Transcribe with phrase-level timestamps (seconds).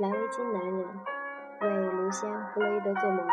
[0.00, 0.86] 蓝围巾男人
[1.60, 3.32] 为卢仙·弗洛伊德做模特。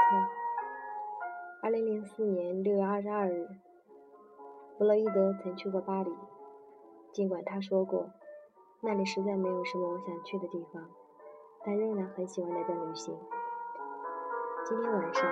[1.61, 3.47] 二零零四年六月二十二日，
[4.75, 6.11] 弗洛伊德曾去过巴黎，
[7.11, 8.09] 尽管他说过
[8.81, 10.83] 那里实在没有什么我想去的地方，
[11.63, 13.15] 但仍然很喜欢那段旅行。
[14.67, 15.23] 今天晚上，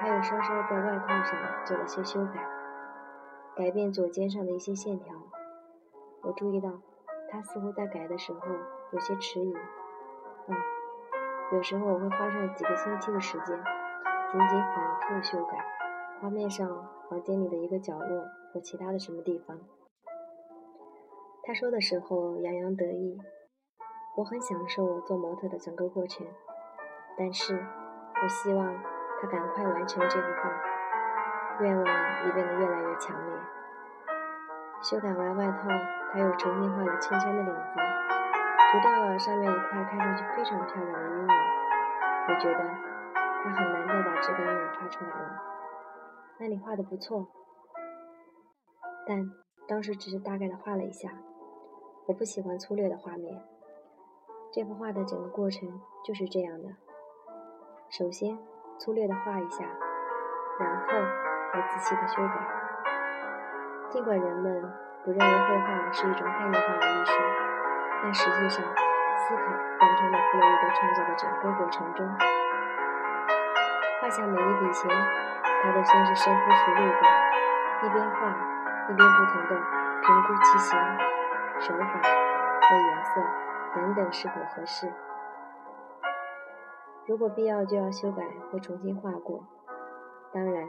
[0.00, 2.44] 他又稍稍在外套上做了些修改，
[3.54, 5.14] 改变左肩上的一些线条。
[6.22, 6.72] 我注意到
[7.30, 8.40] 他似乎在改的时候
[8.90, 9.54] 有些迟疑。
[10.48, 10.56] 嗯，
[11.52, 13.56] 有时候我会花上几个星期的时间，
[14.30, 15.64] 仅仅反复修改
[16.20, 16.68] 画面上
[17.08, 19.58] 房间里的一个角落或其他的什么地方。
[21.42, 23.18] 他说的时候洋洋得意。
[24.18, 26.26] 我很享受做模特的整个过程，
[27.18, 28.74] 但是我希望
[29.20, 30.50] 他赶快完成这幅画，
[31.60, 31.84] 愿望
[32.24, 33.38] 也变得越来越强烈。
[34.80, 35.68] 修改完外套，
[36.14, 38.05] 他又重新画了衬衫的领子。
[38.72, 41.28] 涂掉了上面一块看上去非常漂亮的阴影，
[42.28, 42.58] 我觉得
[43.44, 45.42] 他很难再把这个阴影画出来了。
[46.38, 47.26] 那你画的不错，
[49.06, 49.30] 但
[49.68, 51.10] 当时只是大概的画了一下。
[52.06, 53.42] 我不喜欢粗略的画面。
[54.52, 56.68] 这幅画的整个过程就是这样的：
[57.90, 58.38] 首先
[58.78, 59.64] 粗略的画一下，
[60.60, 60.86] 然后
[61.52, 62.46] 再仔细的修改。
[63.90, 64.62] 尽管人们
[65.04, 67.15] 不认为绘画是一种概念化的艺术。
[68.06, 72.08] 但实际上，思考贯穿了弗洛伊德创作的整个过程中。
[74.00, 74.88] 画下每一笔前，
[75.60, 77.02] 他都先是深思熟虑过，
[77.82, 78.30] 一边画
[78.88, 79.60] 一边不停地
[80.04, 80.78] 评估其形、
[81.58, 82.00] 手法
[82.60, 83.20] 和颜色
[83.74, 84.92] 等等是否合适。
[87.08, 89.48] 如果必要，就要修改或重新画过。
[90.32, 90.68] 当然，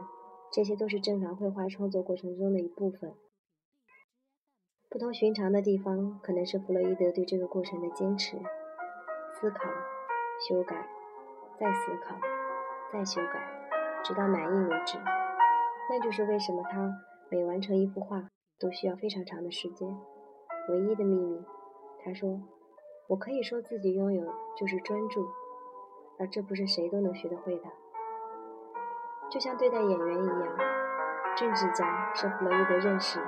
[0.52, 3.14] 这些都是正常绘画创作过程中的一部分。
[4.90, 8.38] 不同寻常的地方，可能是弗洛伊德对这个过程的坚持、
[9.34, 9.70] 思考、
[10.48, 10.88] 修改、
[11.60, 12.16] 再思考、
[12.94, 13.70] 再修改，
[14.02, 14.98] 直到满意为止。
[15.90, 16.90] 那就是为什么他
[17.30, 19.94] 每完成一幅画都需要非常长的时间。
[20.70, 21.46] 唯一的秘密，
[22.06, 22.40] 他说
[23.10, 24.26] ：“我可以说自己拥有
[24.56, 25.28] 就是专注，
[26.18, 27.66] 而这不是谁都能学得会的。
[29.30, 30.58] 就像对待演员一样，
[31.36, 33.20] 政治家是弗洛伊德认识。”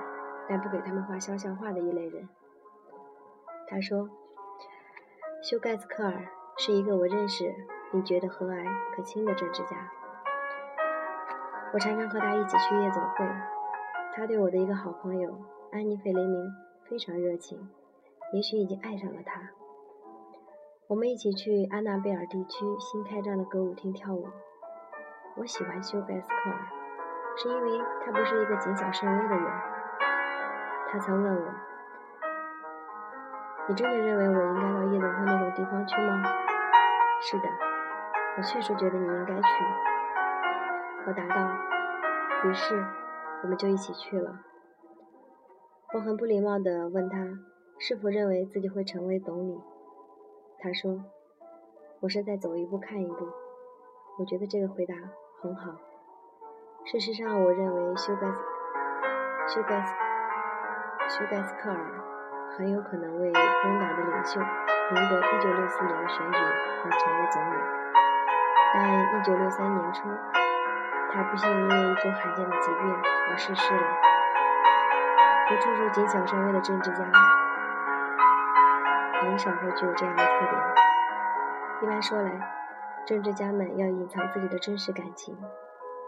[0.49, 2.27] 但不给他们画肖像画的一类人。
[3.67, 4.09] 他说
[5.43, 6.27] ：“休盖斯克尔
[6.57, 7.53] 是一个我认识
[7.91, 8.65] 并觉得和蔼
[8.95, 9.91] 可亲的政治家。
[11.71, 13.25] 我常常和他一起去夜总会。
[14.15, 15.39] 他对我的一个好朋友
[15.71, 16.51] 安妮·费雷明
[16.89, 17.69] 非常热情，
[18.33, 19.51] 也许已经爱上了他。
[20.87, 24.27] 我们一起去安娜贝尔地区新开张的歌舞厅跳舞。
[25.37, 26.67] 我喜欢休盖斯克尔，
[27.37, 29.45] 是因为他不是一个谨小慎微的人。”
[30.91, 31.53] 他曾问我
[33.69, 36.23] ：“你真的认为我应该到夜总会那种地方去吗
[37.21, 37.43] ？”“是的，
[38.37, 39.41] 我确实觉得你应该去。”
[41.05, 41.51] 我答道。
[42.43, 42.83] 于是
[43.43, 44.39] 我们就一起去了。
[45.93, 47.17] 我很不礼貌地问他
[47.77, 49.61] 是否认为自己会成为总理。
[50.59, 51.03] 他说
[52.01, 53.27] ：“我是在走一步看一步。”
[54.17, 54.95] 我觉得这个回答
[55.41, 55.75] 很好。
[56.85, 58.27] 事实上，我认为修改
[59.47, 60.08] 修改。
[61.09, 61.77] 休盖斯克尔
[62.55, 67.55] 很有可能为工党的领袖赢得1964年的选举而成为总理，
[68.73, 68.83] 但
[69.23, 70.07] 1963年初，
[71.11, 72.95] 他不幸因为一种罕见的疾病
[73.31, 73.81] 而逝世了。
[75.47, 77.03] 不处处谨小慎微的政治家
[79.19, 80.61] 很少会具有这样的特点。
[81.81, 82.39] 一般说来，
[83.07, 85.35] 政治家们要隐藏自己的真实感情，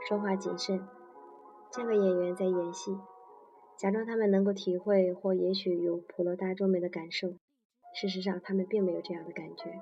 [0.07, 0.87] 说话谨慎，
[1.71, 3.01] 像个演员在演戏。
[3.77, 7.29] 假装他们能够体会，或也许有普罗大众们的感受。
[7.93, 9.81] 事实上，他们并没有这样的感觉。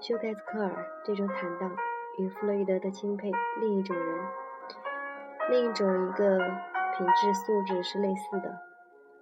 [0.00, 1.74] 休盖斯科尔这种坦荡，
[2.18, 4.26] 与弗洛伊德的钦佩另一种人，
[5.50, 6.38] 另一种一个
[6.98, 8.58] 品质素质是类似的。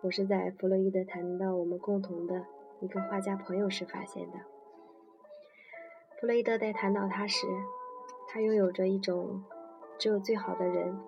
[0.01, 2.47] 我是在弗洛伊德谈到我们共同的
[2.81, 4.39] 一个画家朋友时发现的。
[6.21, 7.47] 弗洛伊德在谈到他时，
[8.29, 9.45] 他拥有着一种
[9.99, 10.99] 只有最好的人。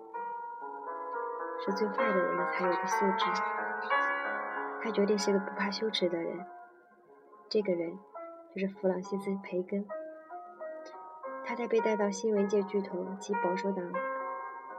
[1.65, 3.25] 是最坏的人才有的素质。
[4.83, 6.45] 他决定是个不怕羞耻的人。
[7.49, 7.97] 这个人
[8.53, 9.83] 就是弗朗西斯·培根。
[11.43, 13.83] 他在被带到新闻界巨头及保守党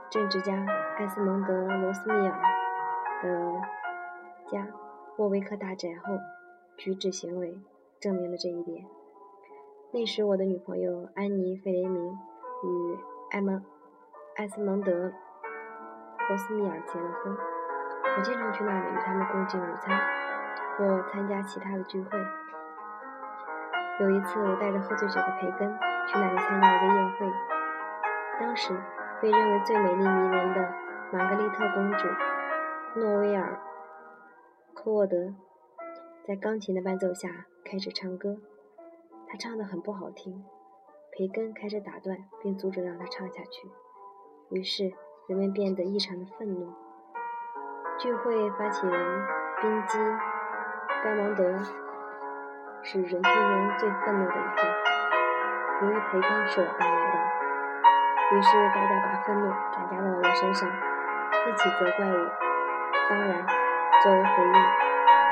[0.09, 0.53] 政治家
[0.97, 2.41] 埃斯蒙德·罗斯密尔
[3.21, 3.61] 的
[4.47, 4.65] 家
[5.17, 6.13] 沃维克大宅后，
[6.77, 7.59] 举止行为
[7.99, 8.85] 证明了这一点。
[9.91, 12.97] 那时，我的女朋友安妮·费雷明与
[13.31, 13.61] 埃蒙
[14.37, 15.11] 埃斯蒙德。
[16.29, 17.37] 罗斯米尔结了婚，
[18.17, 19.97] 我经常去那里与他们共进午餐，
[20.77, 22.19] 或参加其他的聚会。
[24.01, 25.71] 有一次，我带着喝醉酒的培根
[26.05, 27.31] 去那里参加一个宴会，
[28.41, 28.77] 当时
[29.21, 30.73] 被认为最美丽迷人的
[31.13, 32.07] 玛格丽特公主
[32.99, 33.57] 诺威尔
[34.73, 35.33] 科沃德
[36.27, 37.29] 在钢琴的伴奏下
[37.63, 38.37] 开始唱歌，
[39.27, 40.43] 她唱得很不好听。
[41.13, 43.71] 培根开始打断并阻止让她唱下去，
[44.49, 44.91] 于是
[45.27, 46.73] 人们变得异常的愤怒。
[47.99, 49.27] 聚会发起人
[49.59, 49.99] 宾基·
[51.03, 51.43] 盖芒德
[52.81, 62.31] 是人群中最愤怒的一个，由于培根是我带来的，于是大家把愤怒转嫁到了我身上，一起责怪我。
[63.09, 63.45] 当然，
[64.03, 64.53] 作为回应，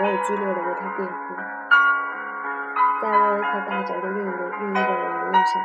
[0.02, 1.36] 我也激烈的为他辩护。
[3.02, 5.62] 在沃维克大宅的另一个另一个晚宴上，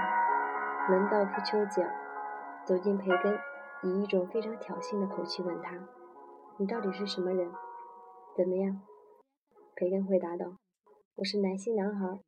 [0.89, 1.91] 门道夫丘吉尔
[2.65, 3.37] 走进培根，
[3.83, 5.77] 以一种非常挑衅的口气问他。
[6.59, 7.51] 你到底是什么人？
[8.37, 8.81] 怎么样？
[9.75, 10.59] 培根回答道
[11.17, 12.21] ：“我是南希男孩。”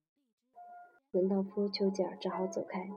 [1.12, 2.88] 伦道夫·丘吉尔只好走开。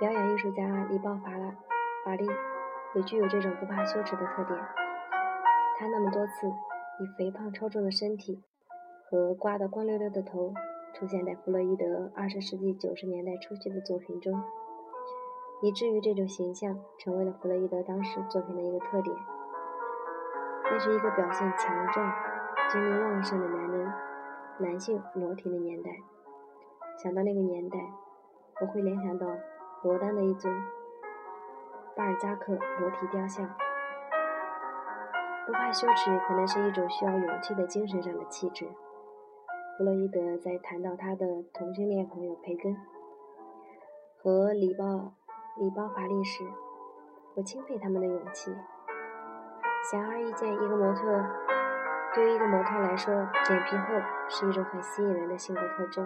[0.00, 1.54] 表演艺术家里包法拉
[2.04, 2.26] 法利
[2.94, 4.58] 也具有这种不怕羞耻的特点。
[5.78, 8.42] 他那么多次以肥胖超重的身体
[9.08, 10.52] 和刮得光溜溜的头
[10.94, 14.42] 出现在弗洛伊德二十世纪九十年代初期的作品中。
[15.62, 19.14] 以至于这种形象成为了弗洛伊德当时作品的一个特点。
[20.64, 22.12] 那是一个表现强壮、
[22.70, 23.92] 精力旺盛的男人、
[24.58, 25.90] 男性裸体的年代。
[27.02, 27.78] 想到那个年代，
[28.60, 29.26] 我会联想到
[29.82, 30.54] 罗丹的一尊
[31.96, 33.46] 巴尔扎克裸体雕像。
[35.46, 38.66] 不怕羞耻可能是一种需要勇气的精神上的气质。
[39.76, 42.76] 弗洛伊德在谈到他的同性恋朋友培根
[44.22, 45.14] 和里鲍。
[45.60, 46.42] 礼包法力时，
[47.36, 48.50] 我钦佩他们的勇气。
[49.90, 51.02] 显而易见，一个模特
[52.14, 53.92] 对于一个模特来说，脸皮厚
[54.26, 56.02] 是一种很吸引人的性格特征。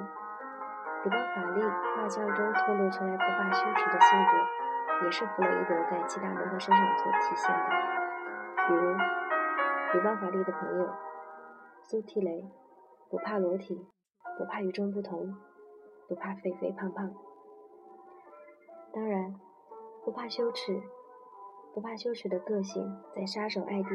[1.05, 7.65] 礼包法力画像中透露出来不怕羞耻的性格，也是弗洛伊德在其他模特身上所体现的。
[8.67, 8.93] 比如，
[9.93, 10.89] 礼包法力的朋友
[11.85, 12.45] 苏提雷，
[13.09, 13.87] 不怕裸体，
[14.37, 15.33] 不怕与众不同，
[16.09, 17.09] 不怕肥肥胖胖。
[18.93, 19.35] 当然，
[20.05, 20.83] 不怕羞耻，
[21.73, 22.85] 不怕羞耻的个性，
[23.17, 23.89] 在杀手艾迪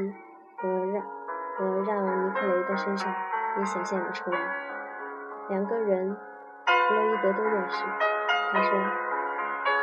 [0.58, 1.06] 和让
[1.56, 3.14] 和让尼克雷的身上
[3.60, 4.40] 也显现了出来。
[5.50, 6.18] 两个人，
[6.66, 7.86] 弗洛伊德都认识。
[8.52, 8.72] 他说：“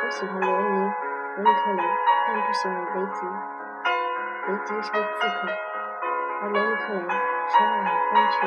[0.03, 0.91] 我喜欢罗尼
[1.37, 1.83] 罗尼克雷，
[2.27, 3.25] 但不喜欢雷吉。
[4.47, 5.47] 雷吉是个刺客，
[6.41, 7.07] 而罗尼克雷
[7.47, 8.37] 说话很风趣。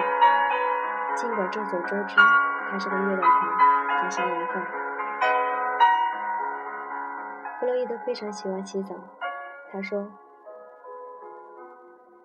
[1.16, 2.16] 尽管众所周知，
[2.70, 3.58] 他是个虐待狂
[4.02, 4.66] 加杀人犯。”
[7.60, 8.94] 弗洛伊德非常喜欢洗澡，
[9.70, 10.10] 他说：“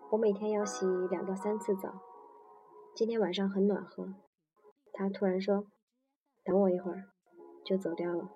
[0.10, 1.90] 我每天要洗两到三次澡。
[2.96, 4.14] 今天晚上很暖和。”
[4.94, 5.66] 他突然说
[6.46, 7.04] ：“等我一会儿。”
[7.66, 8.30] 就走掉了。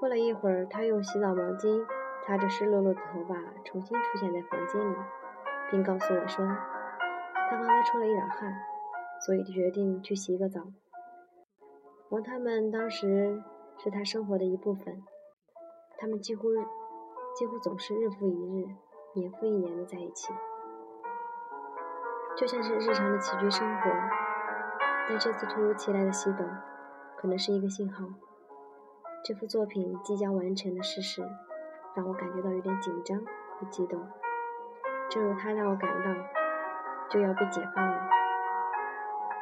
[0.00, 1.86] 过了一会儿，他用洗澡毛巾
[2.26, 4.96] 擦着湿漉漉的头发，重新出现在房间里，
[5.70, 6.44] 并告诉我说
[7.48, 8.52] ：“他刚才出了一点汗，
[9.24, 10.62] 所以决定去洗个澡。”
[12.10, 13.40] 王他们当时
[13.78, 15.04] 是他生活的一部分。
[16.02, 16.48] 他们几乎
[17.36, 18.66] 几乎总是日复一日、
[19.14, 20.34] 年复一年的在一起，
[22.36, 23.88] 就像是日常的起居生活。
[25.08, 26.38] 但这次突如其来的洗澡，
[27.16, 28.04] 可能是一个信号。
[29.24, 31.22] 这幅作品即将完成的事实，
[31.94, 34.04] 让我感觉到有点紧张和激动，
[35.08, 36.20] 正如它让我感到
[37.10, 38.08] 就要被解放了。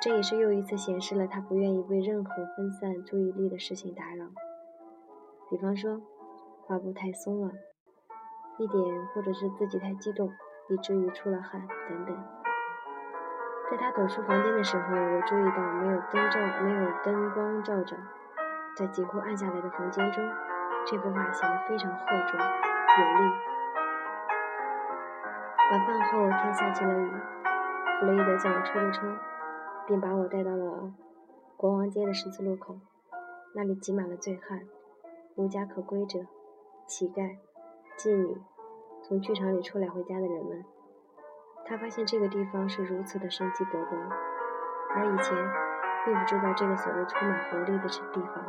[0.03, 4.27] 这也是又一次显示了他不愿意被任何分散注意力的事情打扰，
[5.49, 6.03] 比方说。
[6.71, 7.51] 发布太松了，
[8.57, 10.33] 一点，或者是自己太激动，
[10.69, 12.17] 以至于出了汗等等。
[13.69, 17.97] 在他走出房间的时候，我注意到没有灯照，没有灯光照着，
[18.77, 20.25] 在几乎暗下来的房间中，
[20.87, 23.33] 这幅画显得非常厚重有力。
[25.73, 27.11] 晚饭后，天下起了雨，
[27.99, 29.19] 弗洛伊德叫我出了车，
[29.89, 30.95] 并把我带到了
[31.57, 32.77] 国王街的十字路口，
[33.57, 34.61] 那里挤满了醉汉，
[35.35, 36.21] 无家可归者。
[36.87, 37.37] 乞丐、
[37.97, 38.37] 妓女，
[39.03, 40.65] 从剧场里出来回家的人们，
[41.65, 43.97] 他发现这个地方是如此的生机勃勃，
[44.95, 45.37] 而以前
[46.05, 48.45] 并不知道这个所谓充满活力的地方。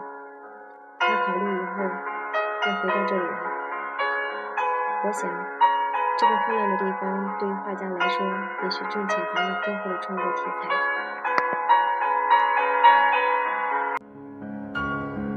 [1.00, 1.84] 他考虑以后
[2.66, 3.52] 要回到这里来。
[5.06, 5.30] 我想，
[6.18, 8.26] 这个混乱的地方对于画家来说，
[8.64, 10.91] 也许正潜藏着丰富的创作题材。